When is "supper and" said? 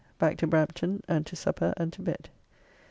1.35-1.93